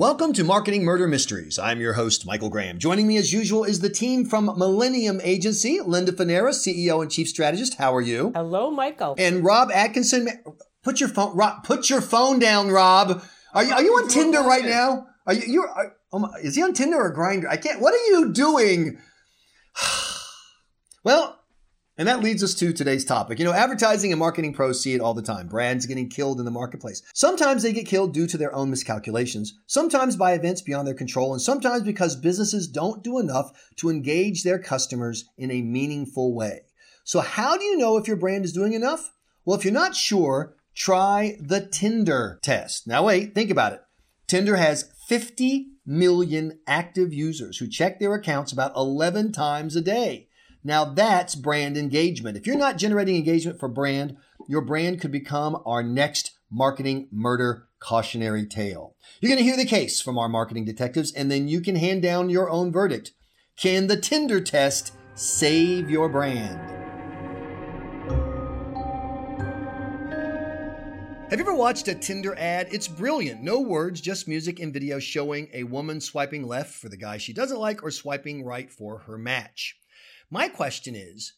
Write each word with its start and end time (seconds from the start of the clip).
Welcome 0.00 0.32
to 0.32 0.44
Marketing 0.44 0.82
Murder 0.82 1.06
Mysteries. 1.06 1.58
I'm 1.58 1.78
your 1.78 1.92
host, 1.92 2.24
Michael 2.24 2.48
Graham. 2.48 2.78
Joining 2.78 3.06
me 3.06 3.18
as 3.18 3.34
usual 3.34 3.64
is 3.64 3.80
the 3.80 3.90
team 3.90 4.24
from 4.24 4.46
Millennium 4.46 5.20
Agency, 5.22 5.78
Linda 5.78 6.10
Fanaras, 6.10 6.66
CEO 6.66 7.02
and 7.02 7.10
Chief 7.10 7.28
Strategist. 7.28 7.74
How 7.74 7.94
are 7.94 8.00
you? 8.00 8.32
Hello, 8.34 8.70
Michael. 8.70 9.14
And 9.18 9.44
Rob 9.44 9.70
Atkinson. 9.70 10.30
Put 10.82 11.00
your 11.00 11.10
phone, 11.10 11.36
Rob, 11.36 11.64
put 11.64 11.90
your 11.90 12.00
phone 12.00 12.38
down, 12.38 12.70
Rob. 12.70 13.22
Are 13.52 13.62
you, 13.62 13.74
are 13.74 13.82
you 13.82 13.92
on 13.92 14.08
Tinder 14.08 14.40
right 14.40 14.64
now? 14.64 15.06
Are 15.26 15.34
you, 15.34 15.42
you're, 15.46 15.68
are, 15.68 15.94
oh 16.14 16.20
my, 16.20 16.30
is 16.42 16.56
he 16.56 16.62
on 16.62 16.72
Tinder 16.72 16.96
or 16.96 17.14
Grindr? 17.14 17.46
I 17.46 17.58
can't, 17.58 17.82
what 17.82 17.92
are 17.92 18.06
you 18.06 18.32
doing? 18.32 18.98
well, 21.04 21.39
and 22.00 22.08
that 22.08 22.22
leads 22.22 22.42
us 22.42 22.54
to 22.54 22.72
today's 22.72 23.04
topic. 23.04 23.38
You 23.38 23.44
know, 23.44 23.52
advertising 23.52 24.10
and 24.10 24.18
marketing 24.18 24.54
pros 24.54 24.82
see 24.82 24.94
it 24.94 25.02
all 25.02 25.12
the 25.12 25.20
time. 25.20 25.48
Brands 25.48 25.84
getting 25.84 26.08
killed 26.08 26.38
in 26.38 26.46
the 26.46 26.50
marketplace. 26.50 27.02
Sometimes 27.12 27.62
they 27.62 27.74
get 27.74 27.84
killed 27.84 28.14
due 28.14 28.26
to 28.26 28.38
their 28.38 28.54
own 28.54 28.70
miscalculations, 28.70 29.58
sometimes 29.66 30.16
by 30.16 30.32
events 30.32 30.62
beyond 30.62 30.88
their 30.88 30.94
control, 30.94 31.34
and 31.34 31.42
sometimes 31.42 31.82
because 31.82 32.16
businesses 32.16 32.68
don't 32.68 33.04
do 33.04 33.18
enough 33.18 33.52
to 33.76 33.90
engage 33.90 34.44
their 34.44 34.58
customers 34.58 35.28
in 35.36 35.50
a 35.50 35.60
meaningful 35.60 36.34
way. 36.34 36.62
So, 37.04 37.20
how 37.20 37.58
do 37.58 37.64
you 37.64 37.76
know 37.76 37.98
if 37.98 38.08
your 38.08 38.16
brand 38.16 38.46
is 38.46 38.54
doing 38.54 38.72
enough? 38.72 39.12
Well, 39.44 39.58
if 39.58 39.66
you're 39.66 39.74
not 39.74 39.94
sure, 39.94 40.56
try 40.74 41.36
the 41.38 41.66
Tinder 41.66 42.38
test. 42.42 42.86
Now, 42.86 43.04
wait, 43.04 43.34
think 43.34 43.50
about 43.50 43.74
it. 43.74 43.82
Tinder 44.26 44.56
has 44.56 44.90
50 45.06 45.66
million 45.84 46.60
active 46.66 47.12
users 47.12 47.58
who 47.58 47.68
check 47.68 48.00
their 48.00 48.14
accounts 48.14 48.52
about 48.52 48.74
11 48.74 49.32
times 49.32 49.76
a 49.76 49.82
day. 49.82 50.28
Now 50.62 50.84
that's 50.84 51.34
brand 51.34 51.76
engagement. 51.76 52.36
If 52.36 52.46
you're 52.46 52.56
not 52.56 52.76
generating 52.76 53.16
engagement 53.16 53.58
for 53.58 53.68
brand, 53.68 54.16
your 54.46 54.60
brand 54.60 55.00
could 55.00 55.12
become 55.12 55.62
our 55.64 55.82
next 55.82 56.32
marketing 56.50 57.08
murder 57.10 57.68
cautionary 57.78 58.46
tale. 58.46 58.94
You're 59.20 59.30
going 59.30 59.38
to 59.38 59.44
hear 59.44 59.56
the 59.56 59.64
case 59.64 60.02
from 60.02 60.18
our 60.18 60.28
marketing 60.28 60.66
detectives 60.66 61.12
and 61.12 61.30
then 61.30 61.48
you 61.48 61.60
can 61.60 61.76
hand 61.76 62.02
down 62.02 62.28
your 62.28 62.50
own 62.50 62.70
verdict. 62.70 63.12
Can 63.56 63.86
the 63.86 63.96
Tinder 63.96 64.40
test 64.40 64.92
save 65.14 65.90
your 65.90 66.08
brand? 66.08 66.58
Have 71.30 71.38
you 71.38 71.44
ever 71.44 71.54
watched 71.54 71.86
a 71.86 71.94
Tinder 71.94 72.34
ad? 72.36 72.68
It's 72.72 72.88
brilliant. 72.88 73.40
No 73.40 73.60
words, 73.60 74.00
just 74.00 74.26
music 74.26 74.58
and 74.58 74.72
video 74.72 74.98
showing 74.98 75.48
a 75.54 75.62
woman 75.62 76.00
swiping 76.00 76.46
left 76.46 76.74
for 76.74 76.88
the 76.88 76.96
guy 76.96 77.18
she 77.18 77.32
doesn't 77.32 77.60
like 77.60 77.84
or 77.84 77.92
swiping 77.92 78.44
right 78.44 78.68
for 78.70 78.98
her 78.98 79.16
match. 79.16 79.76
My 80.30 80.48
question 80.48 80.94
is 80.94 81.34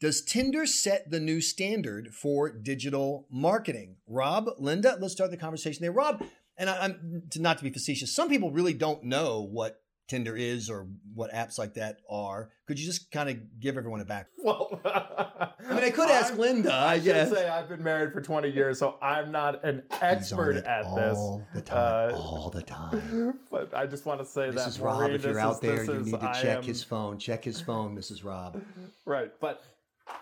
Does 0.00 0.22
Tinder 0.22 0.64
set 0.64 1.10
the 1.10 1.20
new 1.20 1.40
standard 1.40 2.14
for 2.14 2.50
digital 2.50 3.26
marketing? 3.30 3.96
Rob, 4.06 4.48
Linda, 4.58 4.96
let's 4.98 5.12
start 5.12 5.30
the 5.30 5.36
conversation 5.36 5.82
there. 5.82 5.92
Rob, 5.92 6.24
and 6.56 6.70
I, 6.70 6.86
am 6.86 7.22
not 7.36 7.58
to 7.58 7.64
be 7.64 7.70
facetious, 7.70 8.14
some 8.14 8.28
people 8.28 8.50
really 8.50 8.74
don't 8.74 9.04
know 9.04 9.42
what 9.42 9.82
Tinder 10.10 10.36
is 10.36 10.68
or 10.68 10.88
what 11.14 11.32
apps 11.32 11.56
like 11.56 11.74
that 11.74 11.98
are. 12.10 12.50
Could 12.66 12.80
you 12.80 12.84
just 12.84 13.12
kind 13.12 13.30
of 13.30 13.60
give 13.60 13.76
everyone 13.76 14.00
a 14.00 14.04
back? 14.04 14.26
Well, 14.42 14.80
I 14.84 15.50
mean, 15.68 15.84
I 15.84 15.90
could 15.90 16.10
ask 16.10 16.32
I'm, 16.32 16.38
Linda. 16.38 16.72
I, 16.72 16.94
I 16.94 16.98
guess. 16.98 17.30
say 17.30 17.48
I've 17.48 17.68
been 17.68 17.84
married 17.84 18.12
for 18.12 18.20
20 18.20 18.48
years, 18.48 18.80
so 18.80 18.96
I'm 19.00 19.30
not 19.30 19.64
an 19.64 19.84
expert 20.00 20.64
at 20.66 20.84
all 20.84 20.96
this. 20.96 21.16
All 21.16 21.46
the 21.54 21.60
time. 21.60 22.10
Uh, 22.12 22.16
all 22.16 22.50
the 22.50 22.62
time. 22.62 23.38
But 23.50 23.72
I 23.72 23.86
just 23.86 24.04
want 24.04 24.20
to 24.20 24.26
say 24.26 24.48
Mrs. 24.48 24.78
that. 24.78 24.84
Rob, 24.84 25.00
Maureen, 25.00 25.14
if 25.14 25.24
you're 25.24 25.38
out 25.38 25.54
is, 25.54 25.60
there, 25.60 25.84
you 25.84 26.00
is, 26.00 26.06
need 26.06 26.20
to 26.20 26.32
check 26.42 26.58
am... 26.58 26.62
his 26.64 26.82
phone. 26.82 27.18
Check 27.18 27.44
his 27.44 27.60
phone, 27.60 27.96
Mrs. 27.96 28.24
Rob. 28.24 28.60
Right, 29.06 29.32
but 29.40 29.62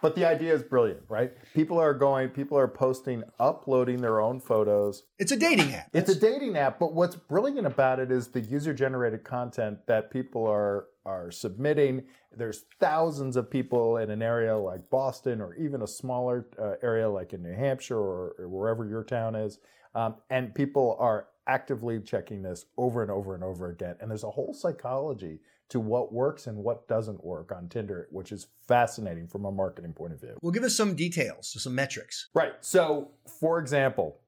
but 0.01 0.15
the 0.15 0.25
idea 0.25 0.55
is 0.55 0.63
brilliant, 0.63 1.03
right? 1.09 1.33
People 1.55 1.79
are 1.79 1.95
going, 1.95 2.29
people 2.29 2.59
are 2.59 2.69
posting, 2.69 3.23
uploading 3.39 4.01
their 4.01 4.21
own 4.21 4.41
photos. 4.41 5.05
It's 5.19 5.33
a 5.33 5.37
dating 5.37 5.75
app. 5.75 5.89
It's 5.93 6.11
a 6.11 6.19
dating 6.19 6.57
app, 6.57 6.79
but 6.79 6.95
what's 6.95 7.17
brilliant 7.17 7.67
about 7.67 7.99
it 7.99 8.11
is 8.11 8.29
the 8.29 8.41
user-generated 8.41 9.25
content 9.25 9.79
that 9.87 10.11
people 10.11 10.47
are 10.47 10.87
are 11.05 11.31
submitting. 11.31 12.05
There's 12.37 12.65
thousands 12.81 13.37
of 13.37 13.51
people 13.51 13.97
in 13.97 14.11
an 14.11 14.21
area 14.21 14.55
like 14.57 14.91
Boston, 14.91 15.41
or 15.41 15.55
even 15.55 15.81
a 15.81 15.87
smaller 15.87 16.47
uh, 16.61 16.75
area 16.83 17.09
like 17.09 17.33
in 17.33 17.43
New 17.43 17.55
Hampshire 17.55 17.99
or, 17.99 18.35
or 18.39 18.49
wherever 18.49 18.87
your 18.87 19.05
town 19.05 19.35
is, 19.35 19.59
um, 19.95 20.17
and 20.29 20.55
people 20.55 20.97
are 21.01 21.29
actively 21.47 21.99
checking 21.99 22.43
this 22.43 22.67
over 22.77 23.01
and 23.01 23.11
over 23.11 23.35
and 23.35 23.43
over 23.43 23.71
again. 23.71 23.97
And 24.01 24.11
there's 24.11 24.25
a 24.25 24.31
whole 24.31 24.53
psychology 24.53 25.41
to 25.69 25.81
what 25.81 26.13
works 26.13 26.47
and 26.47 26.59
what 26.59 26.89
doesn't 26.89 27.25
work 27.25 27.53
on 27.53 27.69
Tinder, 27.69 28.09
which 28.11 28.33
is 28.33 28.47
fascinating 28.67 29.29
from 29.29 29.45
a 29.45 29.53
marketing 29.53 29.93
point 29.93 30.13
of 30.13 30.21
view. 30.21 30.37
Well, 30.41 30.53
give 30.53 30.65
us 30.65 30.77
some 30.77 30.95
details, 30.95 31.55
some 31.63 31.75
metrics. 31.75 32.29
Right. 32.35 32.53
So, 32.61 33.11
for 33.41 33.59
example, 33.59 34.21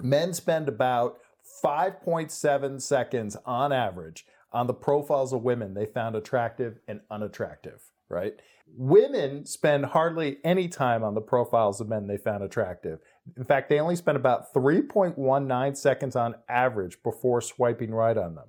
men 0.00 0.32
spend 0.32 0.68
about 0.68 1.18
5.7 1.62 2.80
seconds 2.80 3.36
on 3.44 3.72
average 3.72 4.24
on 4.52 4.66
the 4.66 4.74
profiles 4.74 5.32
of 5.32 5.42
women 5.42 5.74
they 5.74 5.86
found 5.86 6.14
attractive 6.14 6.78
and 6.86 7.00
unattractive, 7.10 7.82
right? 8.08 8.34
Women 8.74 9.44
spend 9.44 9.86
hardly 9.86 10.38
any 10.44 10.68
time 10.68 11.04
on 11.04 11.14
the 11.14 11.20
profiles 11.20 11.80
of 11.80 11.88
men 11.88 12.06
they 12.06 12.16
found 12.16 12.42
attractive. 12.42 13.00
In 13.36 13.44
fact, 13.44 13.68
they 13.68 13.80
only 13.80 13.96
spend 13.96 14.16
about 14.16 14.52
3.19 14.54 15.76
seconds 15.76 16.16
on 16.16 16.34
average 16.48 17.02
before 17.02 17.40
swiping 17.40 17.92
right 17.92 18.16
on 18.16 18.34
them. 18.34 18.48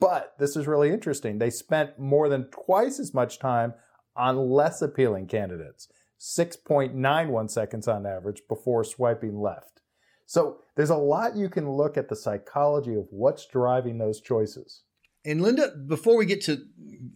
But 0.00 0.34
this 0.38 0.56
is 0.56 0.66
really 0.66 0.90
interesting. 0.90 1.38
They 1.38 1.50
spent 1.50 1.98
more 1.98 2.28
than 2.28 2.46
twice 2.46 2.98
as 2.98 3.14
much 3.14 3.38
time 3.38 3.74
on 4.16 4.50
less 4.50 4.82
appealing 4.82 5.26
candidates, 5.26 5.88
6.91 6.18 7.50
seconds 7.50 7.86
on 7.86 8.06
average 8.06 8.42
before 8.48 8.82
swiping 8.82 9.40
left. 9.40 9.80
So 10.26 10.58
there's 10.76 10.90
a 10.90 10.96
lot 10.96 11.36
you 11.36 11.48
can 11.48 11.70
look 11.70 11.96
at 11.96 12.08
the 12.08 12.16
psychology 12.16 12.94
of 12.94 13.06
what's 13.10 13.46
driving 13.46 13.98
those 13.98 14.20
choices. 14.20 14.82
And 15.24 15.42
Linda, 15.42 15.72
before 15.86 16.16
we 16.16 16.24
get 16.24 16.40
to 16.42 16.64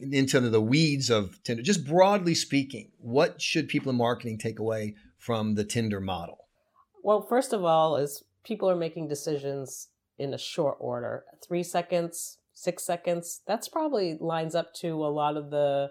into 0.01 0.41
the 0.41 0.61
weeds 0.61 1.11
of 1.11 1.43
Tinder, 1.43 1.63
just 1.63 1.87
broadly 1.87 2.35
speaking, 2.35 2.91
what 2.99 3.41
should 3.41 3.69
people 3.69 3.91
in 3.91 3.97
marketing 3.97 4.37
take 4.37 4.59
away 4.59 4.97
from 5.17 5.55
the 5.55 5.65
Tinder 5.65 6.01
model? 6.01 6.49
Well, 7.03 7.23
first 7.23 7.53
of 7.53 7.65
all, 7.65 7.97
is 7.97 8.25
people 8.45 8.69
are 8.69 8.77
making 8.77 9.09
decisions 9.09 9.89
in 10.19 10.35
a 10.35 10.39
short 10.39 10.77
order. 10.81 11.25
Three 11.43 11.63
seconds, 11.63 12.39
six 12.55 12.85
seconds. 12.85 13.43
That's 13.47 13.69
probably 13.69 14.17
lines 14.21 14.55
up 14.55 14.73
to 14.77 15.05
a 15.05 15.09
lot 15.09 15.37
of 15.37 15.51
the 15.51 15.91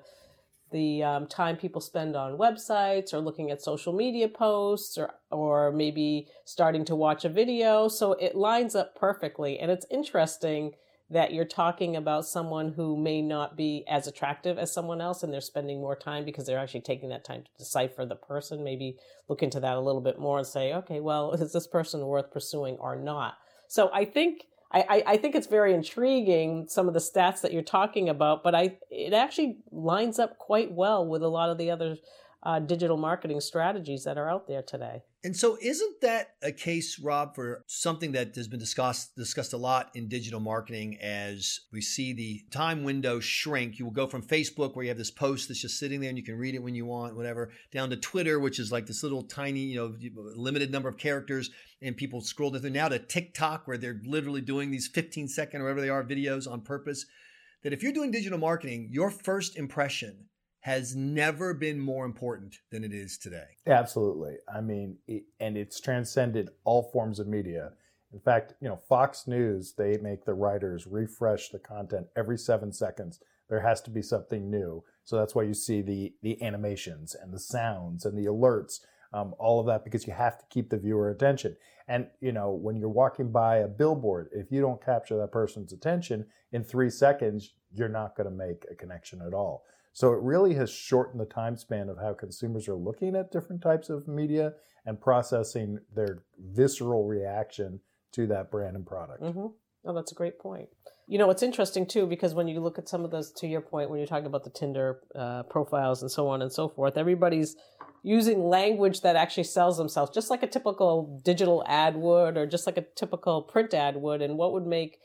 the 0.72 1.04
um, 1.04 1.28
time 1.28 1.56
people 1.56 1.80
spend 1.80 2.16
on 2.16 2.36
websites 2.36 3.14
or 3.14 3.20
looking 3.20 3.52
at 3.52 3.62
social 3.62 3.94
media 3.94 4.28
posts 4.28 4.98
or 4.98 5.14
or 5.30 5.72
maybe 5.72 6.28
starting 6.46 6.84
to 6.86 6.96
watch 6.96 7.24
a 7.24 7.30
video. 7.30 7.88
So 7.88 8.14
it 8.14 8.36
lines 8.36 8.76
up 8.76 8.96
perfectly, 8.96 9.60
and 9.60 9.70
it's 9.70 9.86
interesting 9.92 10.74
that 11.10 11.34
you're 11.34 11.46
talking 11.46 11.96
about 11.96 12.26
someone 12.26 12.74
who 12.74 12.98
may 12.98 13.22
not 13.22 13.56
be 13.56 13.86
as 13.88 14.08
attractive 14.08 14.58
as 14.58 14.74
someone 14.74 15.00
else 15.00 15.22
and 15.22 15.32
they're 15.32 15.42
spending 15.42 15.80
more 15.80 15.96
time 15.96 16.26
because 16.26 16.46
they're 16.46 16.58
actually 16.58 16.82
taking 16.82 17.10
that 17.10 17.24
time 17.24 17.44
to 17.44 17.50
decipher 17.58 18.06
the 18.06 18.16
person 18.16 18.64
maybe 18.64 18.98
look 19.30 19.44
into 19.44 19.60
that 19.60 19.78
a 19.78 19.82
little 19.82 20.02
bit 20.02 20.18
more 20.18 20.40
and 20.40 20.48
say 20.48 20.74
okay 20.74 21.00
well 21.00 21.32
is 21.34 21.54
this 21.54 21.68
person 21.68 22.02
worth 22.06 22.32
pursuing 22.32 22.76
or 22.80 22.96
not 22.96 23.36
so 23.68 23.90
i 23.94 24.04
think 24.04 24.46
I, 24.74 25.04
I 25.06 25.18
think 25.18 25.36
it's 25.36 25.48
very 25.48 25.74
intriguing 25.74 26.66
some 26.68 26.88
of 26.88 26.96
the 26.96 27.00
stats 27.00 27.42
that 27.42 27.54
you're 27.54 27.62
talking 27.62 28.10
about, 28.10 28.44
but 28.44 28.56
I 28.56 28.78
it 28.90 29.14
actually 29.14 29.58
lines 29.72 30.18
up 30.18 30.40
quite 30.40 30.72
well 30.72 31.06
with 31.06 31.22
a 31.22 31.28
lot 31.28 31.50
of 31.50 31.58
the 31.60 31.70
other 31.70 31.98
uh, 32.42 32.60
digital 32.60 32.98
marketing 32.98 33.40
strategies 33.40 34.04
that 34.06 34.18
are 34.18 34.30
out 34.30 34.48
there 34.48 34.64
today. 34.64 35.04
And 35.26 35.38
so, 35.38 35.58
isn't 35.62 36.02
that 36.02 36.36
a 36.42 36.52
case, 36.52 37.00
Rob, 37.00 37.34
for 37.34 37.64
something 37.66 38.12
that 38.12 38.36
has 38.36 38.50
been 38.50 38.60
discussed 38.60 39.16
discussed 39.16 39.54
a 39.54 39.58
lot 39.58 39.90
in 39.96 40.10
digital 40.10 40.42
marketing 40.42 40.98
as 41.02 41.62
we 41.72 41.80
see 41.80 42.12
the 42.12 42.42
time 42.52 42.84
window 42.84 43.22
shrink? 43.22 43.80
You 43.80 43.86
will 43.86 43.94
go 43.94 44.06
from 44.06 44.22
Facebook, 44.22 44.76
where 44.76 44.84
you 44.84 44.90
have 44.90 44.98
this 44.98 45.12
post 45.12 45.48
that's 45.48 45.62
just 45.62 45.80
sitting 45.80 46.02
there 46.02 46.10
and 46.10 46.18
you 46.18 46.26
can 46.26 46.38
read 46.38 46.56
it 46.56 46.64
when 46.64 46.76
you 46.76 46.86
want, 46.86 47.16
whatever, 47.16 47.52
down 47.72 47.90
to 47.92 47.96
Twitter, 47.96 48.38
which 48.38 48.60
is 48.60 48.70
like 48.70 48.86
this 48.86 49.02
little 49.02 49.24
tiny, 49.24 49.62
you 49.62 49.78
know, 49.78 49.96
limited 50.36 50.74
number 50.74 50.90
of 50.90 50.98
characters, 50.98 51.50
and 51.82 51.96
people 51.96 52.20
scroll 52.20 52.52
through. 52.52 52.70
Now 52.70 52.90
to 52.90 53.00
TikTok, 53.00 53.66
where 53.66 53.78
they're 53.78 54.02
literally 54.04 54.42
doing 54.42 54.72
these 54.72 54.90
15 54.90 55.30
second 55.30 55.62
or 55.62 55.64
whatever 55.64 55.80
they 55.80 55.90
are 55.90 56.04
videos 56.04 56.52
on 56.52 56.60
purpose. 56.62 57.06
That 57.64 57.72
if 57.72 57.82
you're 57.82 57.94
doing 57.94 58.12
digital 58.12 58.40
marketing, 58.40 58.90
your 58.92 59.10
first 59.10 59.56
impression 59.56 60.26
has 60.64 60.96
never 60.96 61.54
been 61.54 61.78
more 61.78 62.06
important 62.06 62.56
than 62.72 62.86
it 62.86 62.94
is 62.94 63.18
today. 63.18 63.58
Absolutely. 63.68 64.36
I 64.54 64.62
mean, 64.62 64.96
it, 65.08 65.24
and 65.42 65.58
it's 65.58 65.82
transcended 65.82 66.52
all 66.64 66.90
forms 66.94 67.20
of 67.20 67.28
media. 67.28 67.74
In 68.14 68.22
fact, 68.22 68.54
you 68.62 68.70
know, 68.70 68.78
Fox 68.78 69.28
News, 69.28 69.74
they 69.78 69.98
make 69.98 70.24
the 70.24 70.34
writers 70.34 70.88
refresh 70.88 71.50
the 71.50 71.60
content 71.60 72.08
every 72.16 72.38
7 72.38 72.72
seconds. 72.72 73.20
There 73.50 73.60
has 73.60 73.82
to 73.82 73.90
be 73.90 74.02
something 74.02 74.50
new. 74.50 74.86
So 75.04 75.18
that's 75.18 75.36
why 75.36 75.44
you 75.44 75.54
see 75.54 75.82
the 75.82 76.14
the 76.22 76.42
animations 76.42 77.14
and 77.14 77.34
the 77.34 77.40
sounds 77.40 78.06
and 78.06 78.18
the 78.18 78.32
alerts, 78.32 78.80
um, 79.12 79.36
all 79.40 79.60
of 79.60 79.66
that 79.66 79.84
because 79.84 80.08
you 80.08 80.14
have 80.14 80.38
to 80.40 80.46
keep 80.50 80.70
the 80.70 80.78
viewer 80.78 81.10
attention. 81.10 81.58
And 81.90 82.08
you 82.22 82.32
know, 82.32 82.52
when 82.52 82.78
you're 82.78 82.88
walking 82.88 83.34
by 83.34 83.58
a 83.58 83.68
billboard, 83.68 84.30
if 84.32 84.50
you 84.50 84.62
don't 84.62 84.84
capture 84.84 85.18
that 85.18 85.34
person's 85.34 85.74
attention 85.74 86.26
in 86.54 86.64
3 86.64 86.90
seconds, 86.90 87.54
you're 87.74 87.90
not 87.90 88.16
going 88.16 88.30
to 88.30 88.36
make 88.36 88.64
a 88.72 88.76
connection 88.76 89.22
at 89.22 89.34
all. 89.34 89.66
So 89.94 90.12
it 90.12 90.22
really 90.22 90.56
has 90.56 90.72
shortened 90.72 91.22
the 91.22 91.26
time 91.26 91.56
span 91.56 91.88
of 91.88 91.98
how 92.00 92.14
consumers 92.14 92.68
are 92.68 92.76
looking 92.76 93.16
at 93.16 93.32
different 93.32 93.62
types 93.62 93.90
of 93.90 94.08
media 94.08 94.54
and 94.86 95.00
processing 95.00 95.80
their 95.96 96.24
visceral 96.40 97.06
reaction 97.06 97.80
to 98.14 98.28
that 98.28 98.52
brand 98.52 98.76
and 98.76 98.86
product. 98.86 99.22
Mm-hmm. 99.22 99.48
Oh, 99.86 99.94
that's 99.94 100.12
a 100.12 100.16
great 100.16 100.40
point. 100.40 100.70
You 101.08 101.18
know, 101.20 101.30
it's 101.30 101.44
interesting 101.44 101.86
too 101.86 102.08
because 102.08 102.34
when 102.34 102.48
you 102.48 102.60
look 102.60 102.80
at 102.80 102.88
some 102.88 103.06
of 103.06 103.12
those, 103.12 103.32
to 103.34 103.48
your 103.48 103.62
point, 103.62 103.90
when 103.90 104.00
you're 104.00 104.08
talking 104.08 104.26
about 104.26 104.44
the 104.44 104.50
Tinder 104.50 105.02
uh, 105.16 105.44
profiles 105.44 106.02
and 106.02 106.10
so 106.10 106.28
on 106.28 106.42
and 106.42 106.52
so 106.52 106.70
forth, 106.70 106.98
everybody's 106.98 107.56
using 108.02 108.44
language 108.44 109.02
that 109.02 109.16
actually 109.16 109.44
sells 109.44 109.78
themselves, 109.78 110.12
just 110.14 110.30
like 110.30 110.42
a 110.42 110.48
typical 110.48 111.22
digital 111.24 111.64
ad 111.68 111.96
would, 111.96 112.38
or 112.38 112.46
just 112.46 112.66
like 112.66 112.78
a 112.78 112.86
typical 112.96 113.42
print 113.42 113.74
ad 113.74 113.98
would. 113.98 114.22
And 114.22 114.38
what 114.38 114.54
would 114.54 114.66
make 114.66 114.98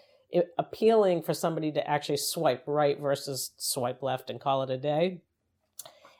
appealing 0.58 1.22
for 1.22 1.34
somebody 1.34 1.72
to 1.72 1.88
actually 1.88 2.19
swipe 2.19 2.64
right 2.66 3.00
versus 3.00 3.52
swipe 3.56 4.02
left 4.02 4.30
and 4.30 4.40
call 4.40 4.62
it 4.62 4.70
a 4.70 4.78
day? 4.78 5.20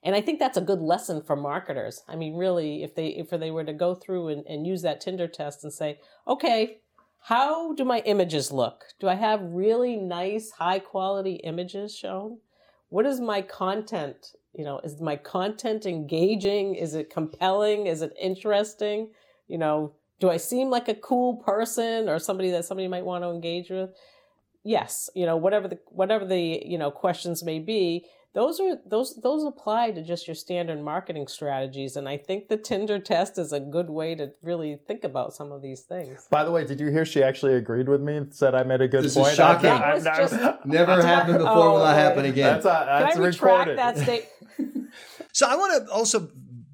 And 0.02 0.14
I 0.14 0.20
think 0.20 0.38
that's 0.38 0.56
a 0.56 0.62
good 0.62 0.81
lesson 0.81 1.22
for 1.22 1.37
marketers. 1.37 2.02
I 2.08 2.16
mean, 2.16 2.37
really, 2.37 2.82
if 2.82 2.94
they 2.94 3.08
if 3.08 3.31
they 3.31 3.50
were 3.50 3.64
to 3.64 3.72
go 3.72 3.94
through 3.94 4.28
and, 4.28 4.46
and 4.46 4.66
use 4.66 4.82
that 4.82 5.00
Tinder 5.00 5.26
test 5.26 5.64
and 5.64 5.72
say, 5.72 5.99
okay, 6.26 6.78
how 7.22 7.75
do 7.75 7.84
my 7.84 7.99
images 8.00 8.52
look? 8.52 8.84
Do 9.00 9.08
I 9.08 9.14
have 9.14 9.43
really 9.43 9.96
nice, 9.96 10.52
high 10.52 10.78
quality 10.78 11.40
images 11.44 11.96
shown? 11.96 12.38
What 12.88 13.06
is 13.06 13.20
my 13.20 13.43
content? 13.43 14.34
You 14.55 14.64
know, 14.64 14.81
is 14.81 15.00
my 15.00 15.16
content 15.16 15.84
engaging? 15.84 16.75
Is 16.75 16.94
it 16.94 17.10
compelling? 17.10 17.87
Is 17.87 18.00
it 18.02 18.14
interesting? 18.20 19.10
You 19.46 19.58
know, 19.58 19.94
do 20.20 20.31
I 20.31 20.37
seem 20.37 20.70
like 20.70 20.88
a 20.88 20.94
cool 20.94 21.37
person 21.37 22.09
or 22.09 22.19
somebody 22.19 22.50
that 22.50 22.65
somebody 22.65 22.88
might 22.88 23.05
want 23.05 23.25
to 23.25 23.31
engage 23.31 23.70
with? 23.70 23.91
Yes, 24.65 25.09
you 25.15 25.25
know, 25.25 25.37
whatever 25.37 25.69
the 25.69 25.79
whatever 25.87 26.26
the, 26.26 26.62
you 26.65 26.79
know, 26.79 26.91
questions 26.91 27.43
may 27.43 27.59
be, 27.59 28.05
those 28.35 28.61
are 28.61 28.76
those 28.87 29.17
those 29.23 29.44
apply 29.44 29.91
to 29.91 30.03
just 30.03 30.29
your 30.29 30.35
standard 30.35 30.81
marketing 30.82 31.26
strategies 31.26 31.97
and 31.97 32.09
i 32.09 32.17
think 32.17 32.49
the 32.49 32.56
tinder 32.56 32.99
test 32.99 33.38
is 33.38 33.53
a 33.53 33.61
good 33.61 33.88
way 33.88 34.15
to 34.15 34.31
really 34.43 34.79
think 34.87 35.03
about 35.03 35.35
some 35.35 35.50
of 35.50 35.62
these 35.62 35.81
things. 35.81 36.26
By 36.31 36.44
the 36.44 36.50
way 36.50 36.65
did 36.65 36.79
you 36.79 36.88
hear 36.88 37.05
she 37.05 37.23
actually 37.23 37.55
agreed 37.55 37.88
with 37.88 38.00
me 38.00 38.17
and 38.17 38.35
said 38.35 38.55
i 38.55 38.62
made 38.62 38.81
a 38.81 38.88
good 38.88 39.05
this 39.05 39.15
point? 39.15 39.31
Is 39.31 39.37
shocking. 39.37 39.70
that 39.70 39.94
was 39.94 40.05
just, 40.05 40.35
never 40.65 41.03
happened 41.03 41.38
before 41.38 41.53
oh, 41.53 41.73
will 41.73 41.81
that 41.81 41.97
happen 41.97 42.26
again. 42.26 42.55
That's, 42.55 42.67
uh, 42.67 42.85
that's 42.85 43.15
Can 43.15 43.23
I 43.23 43.26
recorded 43.26 43.70
retract 43.70 43.97
that 43.97 44.05
state 44.05 44.29
so 45.32 45.49
i 45.49 45.56
want 45.56 45.87
to 45.87 45.93
also 45.93 46.31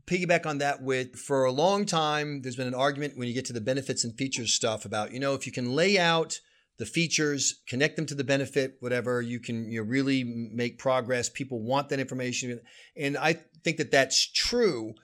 piggyback 0.07 0.47
on 0.47 0.59
that 0.59 0.83
with 0.83 1.17
for 1.17 1.45
a 1.45 1.53
long 1.53 1.87
time 1.87 2.43
there's 2.43 2.57
been 2.57 2.67
an 2.67 2.75
argument 2.75 3.17
when 3.17 3.27
you 3.27 3.35
get 3.35 3.45
to 3.45 3.53
the 3.53 3.61
benefits 3.61 4.05
and 4.05 4.17
features 4.17 4.53
stuff 4.53 4.85
about 4.85 5.13
you 5.13 5.21
know 5.21 5.35
if 5.35 5.47
you 5.47 5.53
can 5.53 5.75
lay 5.75 5.99
out 5.99 6.41
the 6.79 6.87
features, 6.87 7.63
connect 7.69 7.97
them 7.97 8.07
to 8.07 8.15
the 8.15 8.25
benefit, 8.25 8.77
whatever, 8.81 9.23
you 9.23 9.39
can 9.39 9.71
you 9.71 9.81
know, 9.81 9.89
really 9.89 10.25
make 10.25 10.79
progress. 10.79 11.29
People 11.29 11.61
want 11.61 11.89
that 11.89 12.01
information. 12.01 12.61
And 12.97 13.17
I 13.17 13.35
think 13.63 13.77
that 13.77 13.93
that's 13.93 14.31
true, 14.33 14.95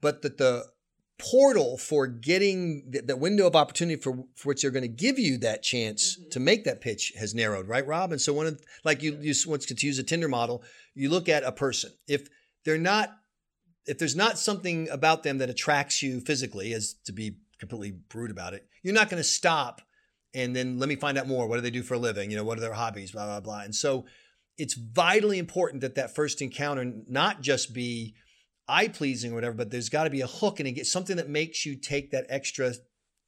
but 0.00 0.22
that 0.22 0.38
the 0.38 0.66
portal 1.18 1.76
for 1.76 2.06
getting 2.06 2.84
the, 2.88 3.00
the 3.00 3.16
window 3.16 3.46
of 3.46 3.56
opportunity 3.56 4.00
for, 4.00 4.24
for 4.36 4.50
which 4.50 4.62
they're 4.62 4.70
going 4.70 4.82
to 4.82 4.88
give 4.88 5.18
you 5.18 5.36
that 5.38 5.62
chance 5.62 6.16
mm-hmm. 6.16 6.30
to 6.30 6.40
make 6.40 6.64
that 6.64 6.80
pitch 6.80 7.12
has 7.18 7.34
narrowed, 7.34 7.68
right, 7.68 7.86
Rob? 7.86 8.12
And 8.12 8.20
so 8.20 8.32
one 8.32 8.46
of 8.46 8.60
like 8.84 9.02
you, 9.02 9.18
you 9.20 9.34
once 9.46 9.66
to 9.66 9.86
use 9.86 9.98
a 9.98 10.04
Tinder 10.04 10.28
model, 10.28 10.62
you 10.94 11.10
look 11.10 11.28
at 11.28 11.42
a 11.42 11.52
person. 11.52 11.90
If 12.06 12.28
they're 12.64 12.78
not, 12.78 13.16
if 13.90 13.98
there's 13.98 14.14
not 14.14 14.38
something 14.38 14.88
about 14.88 15.24
them 15.24 15.38
that 15.38 15.50
attracts 15.50 16.00
you 16.00 16.20
physically, 16.20 16.72
as 16.72 16.94
to 17.04 17.12
be 17.12 17.38
completely 17.58 17.90
brute 17.90 18.30
about 18.30 18.54
it, 18.54 18.64
you're 18.84 18.94
not 18.94 19.10
going 19.10 19.20
to 19.20 19.28
stop 19.28 19.82
and 20.32 20.54
then 20.54 20.78
let 20.78 20.88
me 20.88 20.94
find 20.94 21.18
out 21.18 21.26
more. 21.26 21.48
What 21.48 21.56
do 21.56 21.62
they 21.62 21.70
do 21.70 21.82
for 21.82 21.94
a 21.94 21.98
living? 21.98 22.30
You 22.30 22.36
know, 22.36 22.44
what 22.44 22.56
are 22.56 22.60
their 22.60 22.72
hobbies? 22.72 23.10
Blah 23.10 23.26
blah 23.26 23.40
blah. 23.40 23.60
And 23.62 23.74
so 23.74 24.06
it's 24.56 24.74
vitally 24.74 25.38
important 25.38 25.80
that 25.80 25.96
that 25.96 26.14
first 26.14 26.40
encounter 26.40 26.92
not 27.08 27.40
just 27.40 27.74
be 27.74 28.14
eye 28.68 28.86
pleasing 28.86 29.32
or 29.32 29.34
whatever, 29.34 29.56
but 29.56 29.70
there's 29.70 29.88
got 29.88 30.04
to 30.04 30.10
be 30.10 30.20
a 30.20 30.28
hook 30.28 30.60
and 30.60 30.86
something 30.86 31.16
that 31.16 31.28
makes 31.28 31.66
you 31.66 31.74
take 31.74 32.12
that 32.12 32.26
extra 32.28 32.74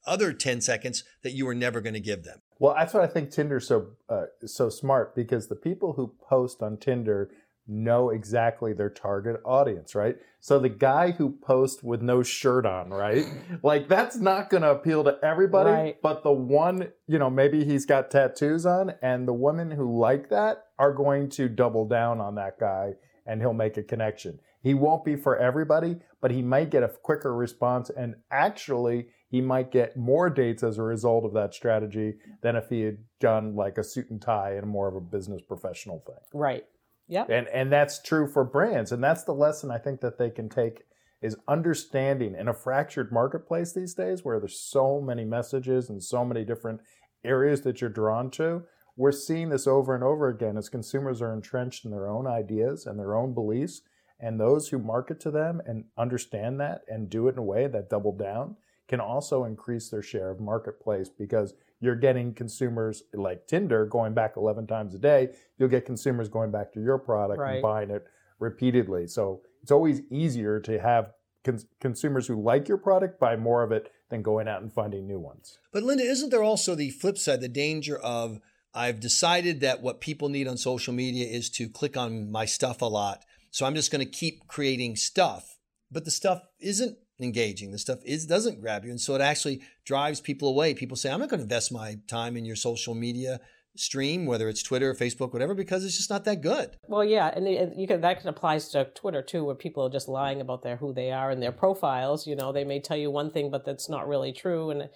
other 0.07 0.33
10 0.33 0.61
seconds 0.61 1.03
that 1.25 1.33
you 1.33 1.45
were 1.45 1.55
never 1.55 1.81
going 1.81 1.95
to 1.95 2.01
give 2.01 2.23
them. 2.23 2.41
Well, 2.61 2.75
that's 2.79 2.95
what 2.95 3.03
I 3.03 3.09
think 3.09 3.33
Tinder's 3.33 3.67
so 3.67 3.89
uh, 4.09 4.27
so 4.47 4.69
smart 4.69 5.17
because 5.17 5.49
the 5.49 5.57
people 5.57 5.95
who 5.95 6.15
post 6.29 6.63
on 6.63 6.77
Tinder 6.77 7.31
know 7.67 8.11
exactly 8.11 8.73
their 8.73 8.91
target 8.91 9.41
audience, 9.45 9.95
right? 9.95 10.17
So 10.41 10.59
the 10.59 10.69
guy 10.69 11.13
who 11.13 11.31
posts 11.31 11.83
with 11.83 12.03
no 12.03 12.23
shirt 12.23 12.67
on, 12.67 12.91
right? 12.91 13.25
like 13.63 13.89
that's 13.89 14.17
not 14.17 14.51
going 14.51 14.63
to 14.63 14.71
appeal 14.71 15.05
to 15.05 15.19
everybody, 15.23 15.71
right. 15.71 16.03
but 16.03 16.25
the 16.25 16.33
one, 16.33 16.89
you 17.07 17.19
know, 17.19 17.31
maybe 17.31 17.65
he's 17.65 17.87
got 17.87 18.11
tattoos 18.11 18.67
on 18.67 18.95
and 19.03 19.27
the 19.27 19.33
women 19.33 19.71
who 19.71 19.99
like 19.99 20.29
that 20.31 20.65
are 20.79 20.93
going 20.93 21.29
to 21.31 21.49
double 21.49 21.87
down 21.87 22.21
on 22.21 22.35
that 22.35 22.59
guy 22.59 22.95
and 23.27 23.41
he'll 23.41 23.53
make 23.53 23.77
a 23.77 23.83
connection. 23.83 24.41
He 24.63 24.75
won't 24.75 25.05
be 25.05 25.17
for 25.17 25.37
everybody, 25.37 25.97
but 26.21 26.31
he 26.31 26.43
might 26.43 26.71
get 26.71 26.83
a 26.83 26.89
quicker 26.89 27.35
response 27.35 27.91
and 27.91 28.17
actually 28.31 29.07
he 29.29 29.41
might 29.41 29.73
get 29.73 29.97
more 29.97 30.29
dates 30.29 30.63
as 30.63 30.79
a 30.79 30.83
result 30.83 31.25
of 31.25 31.33
that 31.33 31.55
strategy 31.55 32.15
than 32.43 32.55
if 32.55 32.69
he 32.69 32.83
had 32.83 32.99
done 33.19 33.57
like 33.57 33.79
a 33.79 33.83
suit 33.85 34.11
and 34.11 34.21
tie 34.21 34.53
and 34.53 34.67
more 34.67 34.89
of 34.89 34.95
a 34.95 35.01
business 35.01 35.41
professional 35.41 36.03
thing. 36.07 36.17
Right. 36.35 36.65
Yeah. 37.09 37.25
And 37.29 37.49
and 37.49 37.73
that's 37.73 38.01
true 38.01 38.27
for 38.27 38.45
brands. 38.45 38.93
And 38.93 39.03
that's 39.03 39.25
the 39.25 39.35
lesson 39.35 39.71
I 39.71 39.79
think 39.79 40.01
that 40.01 40.19
they 40.19 40.31
can 40.31 40.49
take 40.49 40.85
is 41.21 41.37
understanding 41.47 42.35
in 42.35 42.49
a 42.49 42.55
fractured 42.55 43.13
marketplace 43.13 43.73
these 43.73 43.95
days 43.95 44.25
where 44.25 44.41
there's 44.41 44.59
so 44.59 45.01
many 45.01 45.25
messages 45.25 45.89
and 45.89 46.03
so 46.03 46.25
many 46.25 46.45
different 46.45 46.81
areas 47.25 47.63
that 47.63 47.81
you're 47.81 47.91
drawn 47.91 48.31
to. 48.31 48.65
We're 48.97 49.13
seeing 49.13 49.49
this 49.49 49.67
over 49.67 49.95
and 49.95 50.05
over 50.05 50.29
again 50.29 50.57
as 50.57 50.69
consumers 50.69 51.23
are 51.23 51.33
entrenched 51.33 51.85
in 51.85 51.93
their 51.93 52.09
own 52.09 52.27
ideas 52.27 52.87
and 52.87 52.99
their 52.99 53.15
own 53.15 53.33
beliefs. 53.35 53.83
And 54.21 54.39
those 54.39 54.69
who 54.69 54.79
market 54.79 55.19
to 55.21 55.31
them 55.31 55.61
and 55.67 55.85
understand 55.97 56.61
that 56.61 56.83
and 56.89 57.11
do 57.11 57.27
it 57.29 57.33
in 57.33 57.39
a 57.39 57.43
way 57.43 57.67
that 57.67 57.91
double 57.91 58.17
down 58.17 58.57
can 58.89 59.01
also 59.01 59.45
increase 59.45 59.89
their 59.89 60.03
share 60.03 60.31
of 60.31 60.41
marketplace 60.41 61.09
because 61.09 61.55
you're 61.83 61.97
getting 61.97 62.33
consumers 62.33 63.03
like 63.13 63.49
Tinder 63.49 63.85
going 63.87 64.15
back 64.15 64.35
11 64.37 64.69
times 64.69 64.95
a 64.95 64.99
day. 64.99 65.31
You'll 65.59 65.69
get 65.69 65.85
consumers 65.85 66.29
going 66.29 66.53
back 66.53 66.73
to 66.75 66.81
your 66.81 66.97
product 66.97 67.41
right. 67.41 67.55
and 67.55 67.63
buying 67.63 67.91
it 67.91 68.05
repeatedly. 68.39 69.09
So 69.09 69.43
it's 69.63 69.73
always 69.73 70.01
easier 70.09 70.61
to 70.61 70.79
have 70.79 71.13
cons- 71.45 71.67
consumers 71.81 72.29
who 72.29 72.41
like 72.41 72.69
your 72.69 72.79
product 72.79 73.19
buy 73.19 73.35
more 73.35 73.65
of 73.65 73.73
it 73.73 73.91
than 74.11 74.23
going 74.23 74.47
out 74.47 74.63
and 74.63 74.73
finding 74.73 75.09
new 75.09 75.19
ones. 75.19 75.59
But 75.73 75.83
Linda, 75.83 76.05
isn't 76.05 76.31
there 76.31 76.45
also 76.45 76.77
the 76.77 76.91
flip 76.91 77.19
side, 77.19 77.41
the 77.41 77.49
danger 77.49 77.99
of 77.99 78.39
I've 78.73 79.01
decided 79.01 79.61
that 79.61 79.83
what 79.83 80.01
people 80.01 80.29
need 80.29 80.47
on 80.47 80.57
social 80.57 80.95
media 80.95 81.27
is 81.27 81.51
to 81.51 81.69
click 81.69 81.97
on 81.97 82.31
my 82.31 82.45
stuff 82.45 82.81
a 82.81 82.87
lot. 82.87 83.25
So 83.51 83.67
I'm 83.67 83.75
just 83.75 83.91
going 83.91 84.05
to 84.05 84.11
keep 84.11 84.47
creating 84.47 84.95
stuff. 84.95 85.59
But 85.91 86.05
the 86.05 86.13
stuff 86.13 86.43
isn't 86.61 86.97
engaging. 87.21 87.71
The 87.71 87.79
stuff 87.79 88.01
is 88.05 88.27
doesn't 88.27 88.61
grab 88.61 88.85
you, 88.85 88.91
and 88.91 89.01
so 89.01 89.15
it 89.15 89.21
actually 89.21 89.61
drives 89.85 90.21
people 90.21 90.49
away. 90.49 90.75
People 90.75 90.97
say, 90.97 91.11
"I'm 91.11 91.21
not 91.21 91.29
going 91.29 91.41
to 91.41 91.45
invest 91.45 91.73
my 91.73 91.99
time 92.07 92.37
in 92.37 92.45
your 92.45 92.57
social 92.57 92.95
media." 92.95 93.41
stream 93.75 94.27
whether 94.27 94.51
it's 94.51 94.63
twitter 94.63 94.91
or 94.91 94.95
facebook 94.95 95.33
whatever 95.33 95.55
because 95.55 95.83
it's 95.83 95.97
just 95.97 96.11
not 96.11 96.25
that 96.25 96.43
good 96.43 96.77
well 96.89 97.05
yeah 97.05 97.29
and 97.35 97.49
you 97.81 97.87
can 97.87 98.03
that 98.03 98.21
can 98.21 98.29
applies 98.29 98.69
to 98.69 98.85
twitter 98.95 99.23
too 99.23 99.45
where 99.45 99.55
people 99.55 99.87
are 99.87 99.91
just 99.91 100.09
lying 100.09 100.43
about 100.43 100.63
their 100.63 100.77
who 100.77 100.93
they 100.93 101.11
are 101.11 101.31
and 101.31 101.43
their 101.43 101.53
profiles 101.53 102.27
you 102.27 102.37
know 102.37 102.53
they 102.53 102.65
may 102.65 102.79
tell 102.79 102.99
you 102.99 103.11
one 103.11 103.31
thing 103.31 103.51
but 103.51 103.65
that's 103.65 103.89
not 103.89 104.07
really 104.07 104.33
true 104.33 104.71
and 104.71 104.91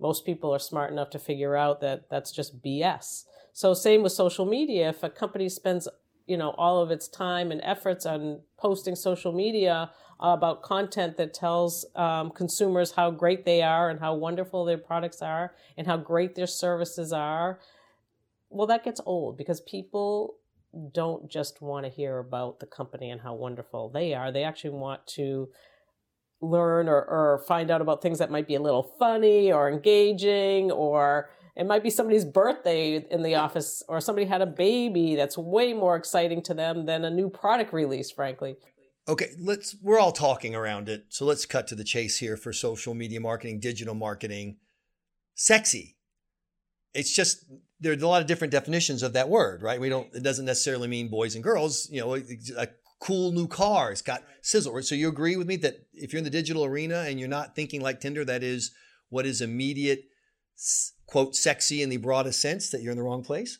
most 0.00 0.24
people 0.24 0.54
are 0.54 0.58
smart 0.58 0.90
enough 0.90 1.10
to 1.10 1.18
figure 1.18 1.56
out 1.56 1.82
that 1.82 2.08
that's 2.08 2.32
just 2.32 2.62
bs 2.62 3.24
so 3.52 3.74
same 3.74 4.02
with 4.02 4.12
social 4.12 4.46
media 4.46 4.88
if 4.88 5.02
a 5.02 5.10
company 5.10 5.48
spends 5.48 5.86
you 6.26 6.38
know 6.38 6.54
all 6.56 6.80
of 6.80 6.90
its 6.90 7.08
time 7.08 7.52
and 7.52 7.60
efforts 7.62 8.06
on 8.06 8.40
posting 8.56 8.96
social 8.96 9.32
media 9.32 9.90
about 10.18 10.62
content 10.62 11.16
that 11.16 11.34
tells 11.34 11.84
um, 11.94 12.30
consumers 12.30 12.92
how 12.92 13.10
great 13.10 13.44
they 13.44 13.62
are 13.62 13.90
and 13.90 14.00
how 14.00 14.14
wonderful 14.14 14.64
their 14.64 14.78
products 14.78 15.20
are 15.20 15.54
and 15.76 15.86
how 15.86 15.96
great 15.96 16.34
their 16.34 16.46
services 16.46 17.12
are. 17.12 17.58
Well, 18.48 18.66
that 18.68 18.84
gets 18.84 19.00
old 19.04 19.36
because 19.36 19.60
people 19.60 20.36
don't 20.92 21.30
just 21.30 21.60
want 21.60 21.84
to 21.84 21.90
hear 21.90 22.18
about 22.18 22.60
the 22.60 22.66
company 22.66 23.10
and 23.10 23.20
how 23.20 23.34
wonderful 23.34 23.90
they 23.90 24.14
are. 24.14 24.32
They 24.32 24.44
actually 24.44 24.70
want 24.70 25.06
to 25.08 25.48
learn 26.40 26.88
or, 26.88 27.02
or 27.02 27.44
find 27.46 27.70
out 27.70 27.80
about 27.80 28.02
things 28.02 28.18
that 28.18 28.30
might 28.30 28.46
be 28.46 28.54
a 28.54 28.60
little 28.60 28.94
funny 28.98 29.52
or 29.52 29.70
engaging 29.70 30.70
or 30.70 31.30
it 31.56 31.66
might 31.66 31.82
be 31.82 31.88
somebody's 31.88 32.26
birthday 32.26 33.02
in 33.10 33.22
the 33.22 33.34
office 33.34 33.82
or 33.88 34.00
somebody 34.00 34.26
had 34.26 34.42
a 34.42 34.46
baby 34.46 35.16
that's 35.16 35.38
way 35.38 35.72
more 35.72 35.96
exciting 35.96 36.42
to 36.42 36.52
them 36.52 36.84
than 36.84 37.04
a 37.04 37.10
new 37.10 37.30
product 37.30 37.72
release 37.72 38.10
frankly 38.10 38.56
Okay, 39.08 39.30
let's 39.38 39.76
we're 39.80 40.00
all 40.00 40.12
talking 40.12 40.54
around 40.54 40.88
it. 40.88 41.06
So 41.10 41.24
let's 41.24 41.46
cut 41.46 41.68
to 41.68 41.74
the 41.74 41.84
chase 41.84 42.18
here 42.18 42.36
for 42.36 42.52
social 42.52 42.94
media 42.94 43.20
marketing, 43.20 43.60
digital 43.60 43.94
marketing. 43.94 44.56
Sexy. 45.34 45.96
It's 46.92 47.14
just 47.14 47.44
there's 47.78 48.02
a 48.02 48.08
lot 48.08 48.22
of 48.22 48.26
different 48.26 48.52
definitions 48.52 49.02
of 49.02 49.12
that 49.12 49.28
word, 49.28 49.62
right? 49.62 49.80
We 49.80 49.88
don't 49.88 50.12
it 50.14 50.22
doesn't 50.22 50.44
necessarily 50.44 50.88
mean 50.88 51.08
boys 51.08 51.34
and 51.34 51.44
girls, 51.44 51.88
you 51.90 52.00
know, 52.00 52.14
a 52.14 52.68
cool 53.00 53.32
new 53.32 53.46
car, 53.46 53.92
it's 53.92 54.02
got 54.02 54.24
sizzle. 54.42 54.82
So 54.82 54.94
you 54.94 55.08
agree 55.08 55.36
with 55.36 55.46
me 55.46 55.56
that 55.56 55.86
if 55.92 56.12
you're 56.12 56.18
in 56.18 56.24
the 56.24 56.30
digital 56.30 56.64
arena 56.64 57.04
and 57.06 57.20
you're 57.20 57.28
not 57.28 57.54
thinking 57.54 57.80
like 57.80 58.00
Tinder 58.00 58.24
that 58.24 58.42
is 58.42 58.72
what 59.10 59.26
is 59.26 59.40
immediate 59.40 60.04
quote 61.06 61.36
sexy 61.36 61.82
in 61.82 61.90
the 61.90 61.98
broadest 61.98 62.40
sense 62.40 62.70
that 62.70 62.82
you're 62.82 62.92
in 62.92 62.98
the 62.98 63.04
wrong 63.04 63.22
place? 63.22 63.58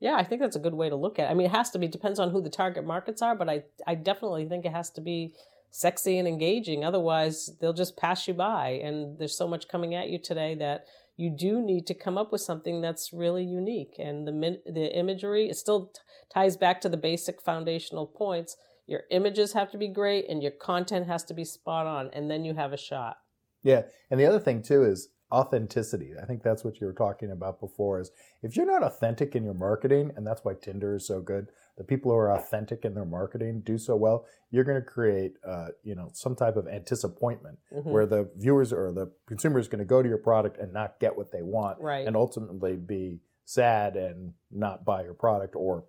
Yeah, 0.00 0.16
I 0.16 0.24
think 0.24 0.40
that's 0.40 0.56
a 0.56 0.60
good 0.60 0.74
way 0.74 0.88
to 0.88 0.96
look 0.96 1.18
at 1.18 1.28
it. 1.28 1.30
I 1.30 1.34
mean, 1.34 1.46
it 1.46 1.52
has 1.52 1.70
to 1.70 1.78
be, 1.78 1.86
depends 1.86 2.18
on 2.18 2.30
who 2.30 2.40
the 2.40 2.50
target 2.50 2.86
markets 2.86 3.20
are, 3.20 3.36
but 3.36 3.48
I, 3.48 3.64
I 3.86 3.94
definitely 3.94 4.48
think 4.48 4.64
it 4.64 4.72
has 4.72 4.90
to 4.92 5.00
be 5.00 5.34
sexy 5.70 6.18
and 6.18 6.26
engaging. 6.26 6.84
Otherwise, 6.84 7.50
they'll 7.60 7.74
just 7.74 7.96
pass 7.96 8.26
you 8.26 8.34
by. 8.34 8.80
And 8.82 9.18
there's 9.18 9.36
so 9.36 9.46
much 9.46 9.68
coming 9.68 9.94
at 9.94 10.08
you 10.08 10.18
today 10.18 10.54
that 10.56 10.86
you 11.16 11.30
do 11.30 11.60
need 11.60 11.86
to 11.86 11.94
come 11.94 12.16
up 12.16 12.32
with 12.32 12.40
something 12.40 12.80
that's 12.80 13.12
really 13.12 13.44
unique. 13.44 13.96
And 13.98 14.26
the 14.26 14.58
the 14.64 14.98
imagery 14.98 15.50
it 15.50 15.56
still 15.56 15.86
t- 15.86 16.00
ties 16.32 16.56
back 16.56 16.80
to 16.80 16.88
the 16.88 16.96
basic 16.96 17.42
foundational 17.42 18.06
points. 18.06 18.56
Your 18.86 19.02
images 19.10 19.52
have 19.52 19.70
to 19.72 19.78
be 19.78 19.86
great, 19.86 20.28
and 20.28 20.42
your 20.42 20.50
content 20.50 21.06
has 21.06 21.22
to 21.24 21.34
be 21.34 21.44
spot 21.44 21.86
on, 21.86 22.10
and 22.12 22.30
then 22.30 22.44
you 22.44 22.54
have 22.54 22.72
a 22.72 22.78
shot. 22.78 23.18
Yeah, 23.62 23.82
and 24.10 24.18
the 24.18 24.26
other 24.26 24.40
thing 24.40 24.62
too 24.62 24.82
is 24.82 25.08
authenticity. 25.32 26.12
I 26.20 26.26
think 26.26 26.42
that's 26.42 26.64
what 26.64 26.80
you 26.80 26.86
were 26.86 26.92
talking 26.92 27.30
about 27.30 27.60
before. 27.60 28.00
Is 28.00 28.10
if 28.42 28.56
you're 28.56 28.66
not 28.66 28.82
authentic 28.82 29.34
in 29.34 29.44
your 29.44 29.54
marketing, 29.54 30.12
and 30.16 30.26
that's 30.26 30.44
why 30.44 30.54
Tinder 30.60 30.94
is 30.94 31.06
so 31.06 31.20
good 31.20 31.48
the 31.80 31.84
people 31.84 32.10
who 32.10 32.16
are 32.18 32.36
authentic 32.36 32.84
in 32.84 32.92
their 32.92 33.06
marketing 33.06 33.62
do 33.64 33.78
so 33.78 33.96
well, 33.96 34.26
you're 34.50 34.64
going 34.64 34.78
to 34.78 34.86
create, 34.86 35.32
uh, 35.48 35.68
you 35.82 35.94
know, 35.94 36.10
some 36.12 36.36
type 36.36 36.56
of 36.56 36.68
anticipation 36.68 37.56
mm-hmm. 37.72 37.88
where 37.88 38.04
the 38.04 38.30
viewers 38.36 38.70
or 38.70 38.92
the 38.92 39.10
consumer 39.26 39.58
is 39.58 39.66
going 39.66 39.78
to 39.78 39.86
go 39.86 40.02
to 40.02 40.08
your 40.08 40.18
product 40.18 40.58
and 40.58 40.74
not 40.74 41.00
get 41.00 41.16
what 41.16 41.32
they 41.32 41.40
want, 41.40 41.80
right. 41.80 42.06
and 42.06 42.16
ultimately 42.16 42.76
be 42.76 43.20
sad 43.46 43.96
and 43.96 44.34
not 44.50 44.84
buy 44.84 45.02
your 45.02 45.14
product 45.14 45.56
or 45.56 45.86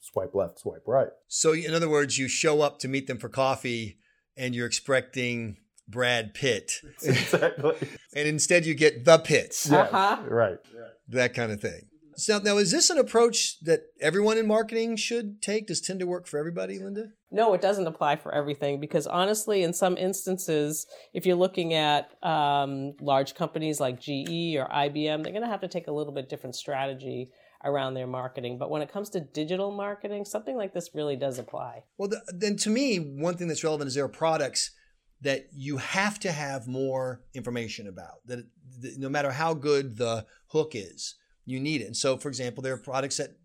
swipe 0.00 0.34
left, 0.34 0.58
swipe 0.58 0.84
right. 0.86 1.08
So, 1.28 1.52
in 1.52 1.74
other 1.74 1.90
words, 1.90 2.16
you 2.16 2.28
show 2.28 2.62
up 2.62 2.78
to 2.78 2.88
meet 2.88 3.06
them 3.06 3.18
for 3.18 3.28
coffee, 3.28 3.98
and 4.38 4.54
you're 4.54 4.66
expecting 4.66 5.58
Brad 5.88 6.34
Pitt, 6.34 6.72
exactly, 7.02 7.76
and 8.14 8.28
instead 8.28 8.66
you 8.66 8.74
get 8.74 9.04
the 9.04 9.18
Pitts, 9.18 9.68
yes, 9.70 9.92
uh-huh. 9.92 10.22
right, 10.28 10.58
that 11.08 11.34
kind 11.34 11.52
of 11.52 11.60
thing. 11.60 11.88
So 12.18 12.38
now, 12.38 12.56
is 12.56 12.70
this 12.70 12.88
an 12.88 12.96
approach 12.96 13.60
that 13.60 13.82
everyone 14.00 14.38
in 14.38 14.46
marketing 14.46 14.96
should 14.96 15.42
take? 15.42 15.66
Does 15.66 15.82
Tinder 15.82 16.06
work 16.06 16.26
for 16.26 16.38
everybody, 16.38 16.78
Linda? 16.78 17.08
No, 17.30 17.52
it 17.52 17.60
doesn't 17.60 17.86
apply 17.86 18.16
for 18.16 18.34
everything 18.34 18.80
because 18.80 19.06
honestly, 19.06 19.62
in 19.62 19.74
some 19.74 19.98
instances, 19.98 20.86
if 21.12 21.26
you're 21.26 21.36
looking 21.36 21.74
at 21.74 22.10
um, 22.24 22.94
large 23.02 23.34
companies 23.34 23.80
like 23.80 24.00
GE 24.00 24.56
or 24.56 24.66
IBM, 24.66 25.22
they're 25.22 25.32
going 25.32 25.42
to 25.42 25.48
have 25.48 25.60
to 25.60 25.68
take 25.68 25.88
a 25.88 25.92
little 25.92 26.12
bit 26.12 26.30
different 26.30 26.56
strategy 26.56 27.30
around 27.62 27.92
their 27.92 28.06
marketing. 28.06 28.56
But 28.56 28.70
when 28.70 28.80
it 28.80 28.90
comes 28.90 29.10
to 29.10 29.20
digital 29.20 29.70
marketing, 29.70 30.24
something 30.24 30.56
like 30.56 30.72
this 30.72 30.94
really 30.94 31.16
does 31.16 31.38
apply. 31.38 31.82
Well, 31.98 32.08
the, 32.08 32.22
then 32.28 32.56
to 32.58 32.70
me, 32.70 32.96
one 32.96 33.36
thing 33.36 33.48
that's 33.48 33.64
relevant 33.64 33.88
is 33.88 33.94
there 33.94 34.04
are 34.04 34.08
products 34.08 34.70
that 35.22 35.48
you 35.52 35.78
have 35.78 36.18
to 36.20 36.32
have 36.32 36.68
more 36.68 37.22
information 37.34 37.88
about. 37.88 38.26
That, 38.26 38.46
that 38.80 38.98
no 38.98 39.08
matter 39.08 39.30
how 39.30 39.54
good 39.54 39.96
the 39.96 40.26
hook 40.48 40.72
is 40.74 41.14
you 41.46 41.60
need 41.60 41.80
it. 41.80 41.86
And 41.86 41.96
so, 41.96 42.18
for 42.18 42.28
example, 42.28 42.62
there 42.62 42.74
are 42.74 42.78
products 42.78 43.16
that, 43.16 43.36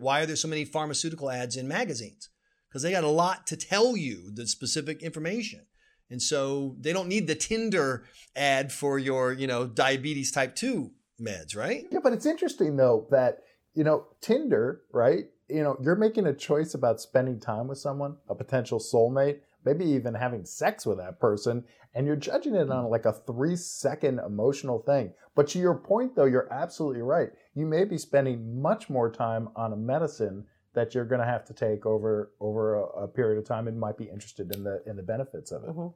why 0.00 0.22
are 0.22 0.26
there 0.26 0.34
so 0.34 0.48
many 0.48 0.64
pharmaceutical 0.64 1.30
ads 1.30 1.56
in 1.56 1.68
magazines? 1.68 2.30
Because 2.68 2.82
they 2.82 2.90
got 2.90 3.04
a 3.04 3.08
lot 3.08 3.46
to 3.48 3.56
tell 3.56 3.96
you, 3.96 4.30
the 4.32 4.46
specific 4.46 5.02
information. 5.02 5.66
And 6.08 6.20
so 6.20 6.74
they 6.80 6.92
don't 6.92 7.08
need 7.08 7.26
the 7.26 7.34
Tinder 7.34 8.04
ad 8.34 8.72
for 8.72 8.98
your, 8.98 9.32
you 9.32 9.46
know, 9.46 9.66
diabetes 9.66 10.32
type 10.32 10.56
2 10.56 10.90
meds, 11.20 11.54
right? 11.54 11.84
Yeah, 11.90 12.00
but 12.02 12.12
it's 12.12 12.26
interesting 12.26 12.76
though 12.76 13.06
that, 13.10 13.40
you 13.74 13.84
know, 13.84 14.06
Tinder, 14.20 14.80
right? 14.92 15.26
You 15.48 15.62
know, 15.62 15.76
you're 15.80 15.96
making 15.96 16.26
a 16.26 16.32
choice 16.32 16.74
about 16.74 17.00
spending 17.00 17.38
time 17.38 17.68
with 17.68 17.78
someone, 17.78 18.16
a 18.28 18.34
potential 18.34 18.80
soulmate, 18.80 19.40
maybe 19.64 19.84
even 19.84 20.14
having 20.14 20.44
sex 20.44 20.86
with 20.86 20.98
that 20.98 21.20
person, 21.20 21.64
and 21.94 22.06
you're 22.06 22.16
judging 22.16 22.54
it 22.54 22.70
on 22.70 22.90
like 22.90 23.04
a 23.04 23.12
three 23.12 23.56
second 23.56 24.20
emotional 24.20 24.80
thing. 24.80 25.12
But 25.34 25.48
to 25.48 25.58
your 25.58 25.74
point, 25.74 26.16
though, 26.16 26.24
you're 26.24 26.52
absolutely 26.52 27.02
right. 27.02 27.30
You 27.54 27.66
may 27.66 27.84
be 27.84 27.98
spending 27.98 28.60
much 28.60 28.88
more 28.88 29.10
time 29.10 29.48
on 29.56 29.72
a 29.72 29.76
medicine 29.76 30.46
that 30.74 30.94
you're 30.94 31.04
going 31.04 31.20
to 31.20 31.26
have 31.26 31.44
to 31.46 31.54
take 31.54 31.84
over 31.84 32.32
over 32.40 32.76
a, 32.76 32.84
a, 33.04 33.08
period 33.08 33.38
of 33.38 33.44
time 33.44 33.66
and 33.66 33.78
might 33.78 33.98
be 33.98 34.04
interested 34.04 34.54
in 34.54 34.62
the 34.62 34.82
in 34.86 34.96
the 34.96 35.02
benefits 35.02 35.50
of 35.50 35.64
it. 35.64 35.70
Mm-hmm. 35.70 35.88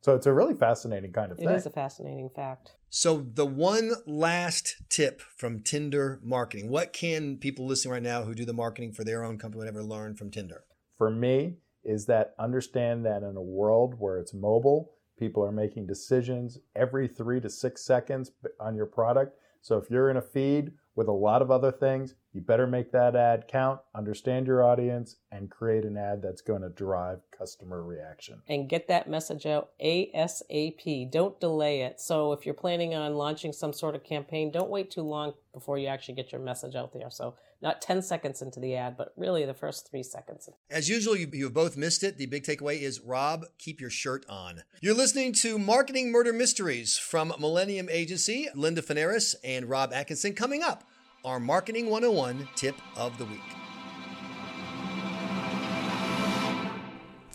So 0.00 0.14
it's 0.14 0.26
a 0.26 0.32
really 0.32 0.54
fascinating 0.54 1.12
kind 1.12 1.32
of 1.32 1.38
thing. 1.38 1.48
It 1.48 1.54
is 1.54 1.66
a 1.66 1.70
fascinating 1.70 2.30
fact. 2.34 2.76
So 2.90 3.26
the 3.34 3.44
one 3.44 3.92
last 4.06 4.76
tip 4.88 5.20
from 5.20 5.60
Tinder 5.60 6.20
marketing. 6.22 6.70
What 6.70 6.92
can 6.92 7.38
people 7.38 7.66
listening 7.66 7.92
right 7.92 8.02
now 8.02 8.22
who 8.22 8.34
do 8.34 8.44
the 8.44 8.52
marketing 8.52 8.92
for 8.92 9.04
their 9.04 9.24
own 9.24 9.36
company 9.38 9.58
whatever 9.58 9.82
learn 9.82 10.14
from 10.14 10.30
Tinder? 10.30 10.64
For 10.96 11.10
me, 11.10 11.56
is 11.86 12.06
that 12.06 12.34
understand 12.38 13.06
that 13.06 13.22
in 13.22 13.36
a 13.36 13.42
world 13.42 13.94
where 13.98 14.18
it's 14.18 14.34
mobile, 14.34 14.92
people 15.18 15.42
are 15.44 15.52
making 15.52 15.86
decisions 15.86 16.58
every 16.74 17.08
three 17.08 17.40
to 17.40 17.48
six 17.48 17.82
seconds 17.82 18.32
on 18.60 18.74
your 18.74 18.86
product. 18.86 19.38
So 19.62 19.78
if 19.78 19.90
you're 19.90 20.10
in 20.10 20.16
a 20.16 20.22
feed 20.22 20.72
with 20.94 21.08
a 21.08 21.12
lot 21.12 21.42
of 21.42 21.50
other 21.50 21.72
things, 21.72 22.14
you 22.32 22.40
better 22.40 22.66
make 22.66 22.92
that 22.92 23.16
ad 23.16 23.46
count, 23.48 23.80
understand 23.94 24.46
your 24.46 24.62
audience, 24.62 25.16
and 25.32 25.50
create 25.50 25.84
an 25.84 25.96
ad 25.96 26.22
that's 26.22 26.40
going 26.40 26.62
to 26.62 26.68
drive 26.68 27.20
customer 27.36 27.82
reaction. 27.82 28.42
And 28.48 28.68
get 28.68 28.88
that 28.88 29.08
message 29.08 29.44
out 29.44 29.70
ASAP. 29.82 31.10
Don't 31.10 31.38
delay 31.40 31.82
it. 31.82 32.00
So 32.00 32.32
if 32.32 32.46
you're 32.46 32.54
planning 32.54 32.94
on 32.94 33.14
launching 33.14 33.52
some 33.52 33.72
sort 33.72 33.94
of 33.94 34.04
campaign, 34.04 34.50
don't 34.50 34.70
wait 34.70 34.90
too 34.90 35.02
long 35.02 35.34
before 35.52 35.78
you 35.78 35.88
actually 35.88 36.14
get 36.14 36.32
your 36.32 36.40
message 36.40 36.74
out 36.74 36.92
there. 36.92 37.10
So 37.10 37.34
not 37.62 37.80
10 37.80 38.02
seconds 38.02 38.42
into 38.42 38.60
the 38.60 38.74
ad, 38.74 38.96
but 38.96 39.12
really 39.16 39.44
the 39.44 39.54
first 39.54 39.90
three 39.90 40.02
seconds. 40.02 40.48
As 40.70 40.88
usual, 40.88 41.16
you, 41.16 41.28
you've 41.32 41.54
both 41.54 41.76
missed 41.76 42.02
it. 42.02 42.18
The 42.18 42.26
big 42.26 42.44
takeaway 42.44 42.80
is 42.80 43.00
Rob, 43.00 43.44
keep 43.58 43.80
your 43.80 43.90
shirt 43.90 44.24
on. 44.28 44.62
You're 44.80 44.94
listening 44.94 45.32
to 45.34 45.58
Marketing 45.58 46.10
Murder 46.10 46.32
Mysteries 46.32 46.96
from 46.96 47.32
Millennium 47.38 47.88
Agency, 47.90 48.48
Linda 48.54 48.82
Fanaras 48.82 49.34
and 49.42 49.68
Rob 49.68 49.92
Atkinson. 49.92 50.34
Coming 50.34 50.62
up, 50.62 50.84
our 51.24 51.40
Marketing 51.40 51.88
101 51.90 52.48
tip 52.54 52.76
of 52.96 53.16
the 53.18 53.24
week. 53.24 53.40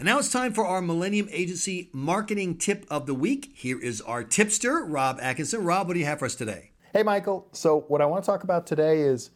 And 0.01 0.07
now 0.07 0.17
it's 0.17 0.31
time 0.31 0.51
for 0.51 0.65
our 0.65 0.81
Millennium 0.81 1.27
Agency 1.31 1.91
marketing 1.93 2.57
tip 2.57 2.87
of 2.89 3.05
the 3.05 3.13
week. 3.13 3.51
Here 3.53 3.79
is 3.79 4.01
our 4.01 4.23
tipster, 4.23 4.83
Rob 4.83 5.19
Atkinson. 5.21 5.63
Rob, 5.63 5.87
what 5.87 5.93
do 5.93 5.99
you 5.99 6.07
have 6.07 6.17
for 6.17 6.25
us 6.25 6.33
today? 6.33 6.71
Hey, 6.91 7.03
Michael. 7.03 7.47
So, 7.51 7.81
what 7.87 8.01
I 8.01 8.07
want 8.07 8.23
to 8.23 8.25
talk 8.25 8.43
about 8.43 8.65
today 8.65 9.01
is 9.01 9.29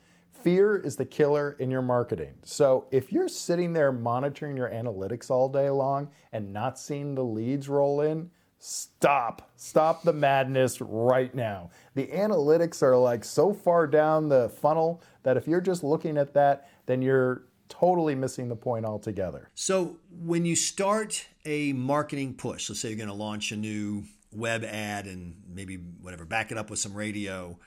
fear 0.46 0.78
is 0.78 0.96
the 0.96 1.06
killer 1.06 1.58
in 1.58 1.72
your 1.72 1.82
marketing. 1.82 2.36
So, 2.44 2.86
if 2.92 3.12
you're 3.12 3.28
sitting 3.28 3.74
there 3.74 3.92
monitoring 3.92 4.56
your 4.56 4.70
analytics 4.70 5.32
all 5.32 5.50
day 5.50 5.72
long 5.72 6.12
and 6.34 6.54
not 6.54 6.78
seeing 6.78 7.16
the 7.16 7.24
leads 7.24 7.68
roll 7.68 8.02
in, 8.02 8.30
stop. 8.60 9.50
Stop 9.56 10.04
the 10.04 10.14
madness 10.14 10.80
right 10.82 11.34
now. 11.34 11.72
The 11.96 12.06
analytics 12.06 12.84
are 12.84 12.96
like 12.96 13.24
so 13.24 13.54
far 13.54 13.88
down 13.88 14.30
the 14.30 14.50
funnel 14.50 15.02
that 15.24 15.36
if 15.36 15.48
you're 15.48 15.62
just 15.62 15.84
looking 15.84 16.16
at 16.16 16.36
that, 16.36 16.70
then 16.86 17.02
you're 17.02 17.48
totally 17.68 18.14
missing 18.14 18.48
the 18.48 18.56
point 18.56 18.86
altogether. 18.86 19.50
So, 19.56 19.98
when 20.12 20.46
you 20.46 20.56
start 20.56 21.26
a 21.46 21.74
marketing 21.74 22.36
push, 22.36 22.70
let's 22.70 22.82
say 22.82 22.90
you're 22.90 22.98
going 22.98 23.10
to 23.10 23.16
launch 23.16 23.52
a 23.52 23.58
new 23.58 24.04
web 24.32 24.64
ad 24.64 25.08
and 25.08 25.38
maybe 25.52 25.78
whatever, 25.78 26.24
back 26.24 26.52
it 26.52 26.58
up 26.60 26.70
with 26.70 26.78
some 26.78 26.94
radio, 26.94 27.58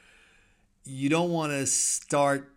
you 0.85 1.09
don't 1.09 1.33
want 1.33 1.51
to 1.51 1.67
start 1.67 2.55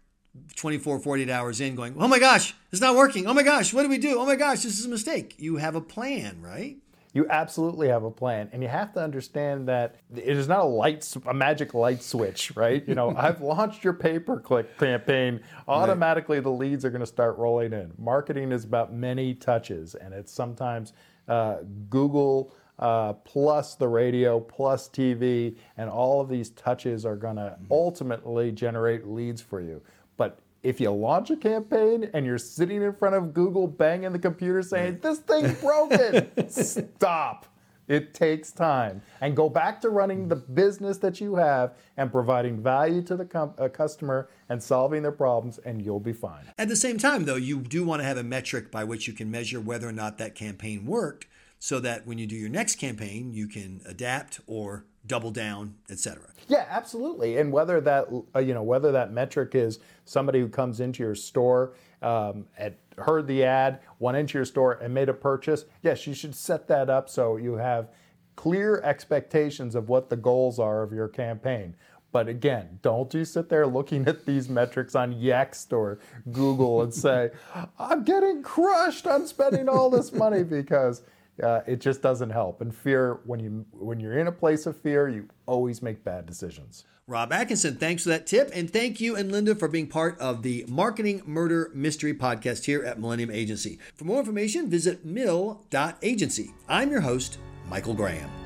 24, 0.55 0.99
48 0.99 1.29
hours 1.29 1.61
in 1.61 1.75
going, 1.75 1.95
oh 1.97 2.07
my 2.07 2.19
gosh, 2.19 2.55
it's 2.71 2.81
not 2.81 2.95
working. 2.95 3.27
Oh 3.27 3.33
my 3.33 3.43
gosh, 3.43 3.73
what 3.73 3.83
do 3.83 3.89
we 3.89 3.97
do? 3.97 4.19
Oh 4.19 4.25
my 4.25 4.35
gosh, 4.35 4.63
this 4.63 4.79
is 4.79 4.85
a 4.85 4.89
mistake. 4.89 5.35
You 5.37 5.57
have 5.57 5.75
a 5.75 5.81
plan, 5.81 6.41
right? 6.41 6.77
You 7.13 7.27
absolutely 7.29 7.89
have 7.89 8.05
a 8.05 8.11
plan, 8.11 8.49
and 8.53 8.63
you 8.63 8.69
have 8.69 8.93
to 8.93 9.03
understand 9.03 9.67
that 9.67 9.95
it 10.15 10.37
is 10.37 10.47
not 10.47 10.59
a 10.59 10.65
light, 10.65 11.13
a 11.25 11.33
magic 11.33 11.73
light 11.73 12.01
switch, 12.01 12.55
right? 12.55 12.87
You 12.87 12.95
know, 12.95 13.13
I've 13.17 13.41
launched 13.41 13.83
your 13.83 13.93
pay-per-click 13.93 14.77
campaign. 14.77 15.41
Automatically, 15.67 16.37
right. 16.37 16.43
the 16.43 16.51
leads 16.51 16.85
are 16.85 16.89
going 16.89 17.01
to 17.01 17.05
start 17.05 17.37
rolling 17.37 17.73
in. 17.73 17.91
Marketing 17.97 18.53
is 18.53 18.63
about 18.63 18.93
many 18.93 19.33
touches, 19.33 19.93
and 19.93 20.13
it's 20.13 20.31
sometimes 20.31 20.93
uh, 21.27 21.57
Google 21.89 22.55
uh, 22.79 23.13
plus 23.13 23.75
the 23.75 23.87
radio 23.87 24.39
plus 24.39 24.87
TV, 24.87 25.57
and 25.77 25.89
all 25.89 26.21
of 26.21 26.29
these 26.29 26.49
touches 26.51 27.05
are 27.05 27.17
going 27.17 27.35
to 27.35 27.57
ultimately 27.69 28.51
generate 28.51 29.05
leads 29.05 29.41
for 29.41 29.61
you. 29.61 29.81
But 30.21 30.37
if 30.61 30.79
you 30.79 30.91
launch 30.91 31.31
a 31.31 31.35
campaign 31.35 32.11
and 32.13 32.27
you're 32.27 32.37
sitting 32.37 32.83
in 32.83 32.93
front 32.93 33.15
of 33.15 33.33
Google 33.33 33.65
banging 33.65 34.11
the 34.11 34.19
computer 34.19 34.61
saying, 34.61 34.99
This 35.01 35.17
thing's 35.17 35.59
broken, 35.59 36.29
stop. 36.47 37.47
It 37.87 38.13
takes 38.13 38.51
time. 38.51 39.01
And 39.19 39.35
go 39.35 39.49
back 39.49 39.81
to 39.81 39.89
running 39.89 40.27
the 40.27 40.35
business 40.35 40.99
that 40.99 41.19
you 41.19 41.33
have 41.37 41.73
and 41.97 42.11
providing 42.11 42.61
value 42.61 43.01
to 43.01 43.15
the 43.15 43.25
com- 43.25 43.55
uh, 43.57 43.67
customer 43.69 44.29
and 44.47 44.61
solving 44.61 45.01
their 45.01 45.11
problems, 45.11 45.57
and 45.65 45.83
you'll 45.83 45.99
be 45.99 46.13
fine. 46.13 46.45
At 46.55 46.69
the 46.69 46.75
same 46.75 46.99
time, 46.99 47.25
though, 47.25 47.37
you 47.37 47.57
do 47.61 47.83
want 47.83 48.01
to 48.01 48.05
have 48.05 48.17
a 48.17 48.23
metric 48.23 48.69
by 48.69 48.83
which 48.83 49.07
you 49.07 49.13
can 49.13 49.31
measure 49.31 49.59
whether 49.59 49.89
or 49.89 49.91
not 49.91 50.19
that 50.19 50.35
campaign 50.35 50.85
worked 50.85 51.25
so 51.63 51.79
that 51.79 52.07
when 52.07 52.17
you 52.17 52.25
do 52.25 52.35
your 52.35 52.49
next 52.49 52.77
campaign, 52.77 53.31
you 53.31 53.47
can 53.47 53.81
adapt 53.85 54.39
or 54.47 54.83
double 55.05 55.29
down, 55.29 55.75
etc. 55.91 56.33
Yeah, 56.47 56.65
absolutely. 56.67 57.37
And 57.37 57.51
whether 57.51 57.79
that 57.79 58.07
uh, 58.35 58.39
you 58.39 58.55
know 58.55 58.63
whether 58.63 58.91
that 58.91 59.13
metric 59.13 59.53
is 59.53 59.77
somebody 60.03 60.39
who 60.39 60.49
comes 60.49 60.79
into 60.79 61.03
your 61.03 61.13
store 61.13 61.75
um, 62.01 62.47
and 62.57 62.73
heard 62.97 63.27
the 63.27 63.43
ad, 63.43 63.79
went 63.99 64.17
into 64.17 64.39
your 64.39 64.45
store 64.45 64.73
and 64.73 64.91
made 64.91 65.07
a 65.07 65.13
purchase, 65.13 65.65
yes, 65.83 66.07
you 66.07 66.15
should 66.15 66.33
set 66.33 66.67
that 66.67 66.89
up 66.89 67.07
so 67.07 67.37
you 67.37 67.53
have 67.53 67.89
clear 68.35 68.81
expectations 68.81 69.75
of 69.75 69.87
what 69.87 70.09
the 70.09 70.17
goals 70.17 70.57
are 70.57 70.81
of 70.81 70.91
your 70.91 71.07
campaign. 71.07 71.75
But 72.11 72.27
again, 72.27 72.79
don't 72.81 73.13
you 73.13 73.23
sit 73.23 73.49
there 73.49 73.67
looking 73.67 74.07
at 74.07 74.25
these 74.25 74.49
metrics 74.49 74.95
on 74.95 75.13
Yext 75.13 75.71
or 75.71 75.99
Google 76.31 76.81
and 76.81 76.91
say, 76.91 77.29
I'm 77.79 78.03
getting 78.03 78.41
crushed 78.41 79.05
I'm 79.05 79.27
spending 79.27 79.69
all 79.69 79.91
this 79.91 80.11
money 80.11 80.43
because 80.43 81.03
uh, 81.41 81.61
it 81.67 81.81
just 81.81 82.01
doesn't 82.01 82.29
help. 82.29 82.61
And 82.61 82.73
fear, 82.73 83.19
when 83.25 83.39
you 83.39 83.65
when 83.71 83.99
you're 83.99 84.17
in 84.17 84.27
a 84.27 84.31
place 84.31 84.65
of 84.65 84.79
fear, 84.79 85.07
you 85.09 85.27
always 85.45 85.81
make 85.81 86.03
bad 86.03 86.25
decisions. 86.25 86.85
Rob 87.07 87.33
Atkinson, 87.33 87.75
thanks 87.75 88.03
for 88.03 88.09
that 88.09 88.25
tip. 88.25 88.51
And 88.53 88.71
thank 88.71 89.01
you 89.01 89.15
and 89.15 89.31
Linda 89.31 89.53
for 89.55 89.67
being 89.67 89.87
part 89.87 90.17
of 90.19 90.43
the 90.43 90.63
Marketing 90.69 91.21
Murder 91.25 91.69
Mystery 91.73 92.13
podcast 92.13 92.65
here 92.65 92.83
at 92.83 92.99
Millennium 92.99 93.31
Agency. 93.31 93.79
For 93.95 94.05
more 94.05 94.19
information, 94.19 94.69
visit 94.69 95.03
mill.agency. 95.03 96.53
I'm 96.69 96.89
your 96.89 97.01
host, 97.01 97.37
Michael 97.67 97.95
Graham. 97.95 98.40